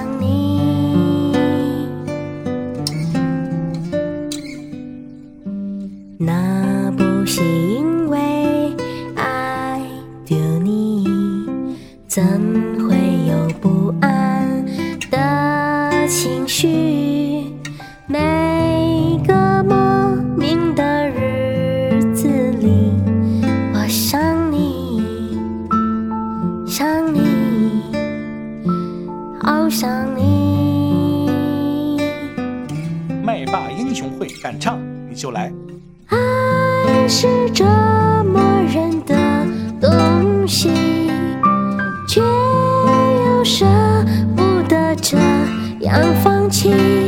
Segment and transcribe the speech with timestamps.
[0.00, 1.86] 想你
[6.16, 8.74] 那不是因为
[9.14, 9.82] 爱
[10.24, 11.04] 着你
[12.08, 12.24] 怎
[12.78, 12.96] 会
[13.28, 14.64] 有不安
[15.10, 17.44] 的情绪？
[18.06, 22.94] 每个莫名的日子里
[23.74, 25.02] 我想你
[26.66, 27.29] 想你。
[29.70, 31.30] 好想你。
[33.22, 35.52] 麦霸英雄会敢唱你就来。
[36.08, 37.64] 爱是折
[38.24, 39.46] 磨人的
[39.80, 40.72] 东西，
[42.08, 43.64] 却又舍
[44.34, 45.16] 不得这
[45.82, 46.99] 样放弃。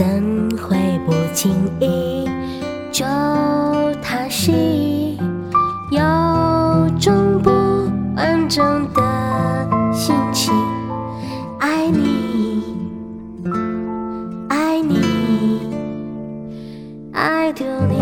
[0.00, 2.26] 怎会不经意
[2.90, 3.04] 就
[4.00, 5.18] 叹息？
[5.90, 6.00] 有
[6.98, 7.50] 种不
[8.16, 10.54] 完整的心情，
[11.58, 12.62] 爱你，
[14.48, 15.70] 爱你，
[17.12, 17.99] 爱着你。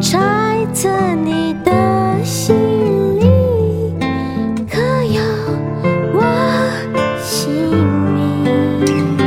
[0.00, 0.88] 揣测
[1.24, 2.54] 你的心
[3.18, 3.24] 里，
[4.70, 5.20] 可有
[6.14, 6.22] 我
[7.20, 7.50] 姓
[8.14, 9.17] 名？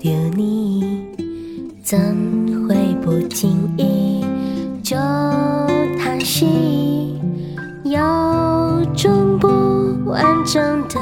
[0.00, 1.02] 着你，
[1.82, 1.98] 怎
[2.68, 4.24] 会不经意
[4.82, 4.96] 就
[5.98, 7.20] 叹息？
[7.84, 7.98] 有
[8.94, 9.48] 种不
[10.08, 11.00] 完整的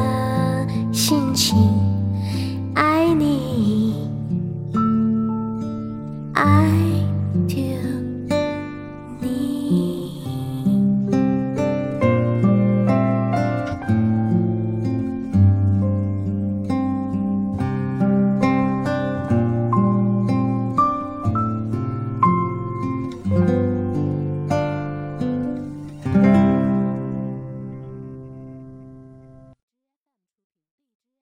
[0.93, 1.76] 心情。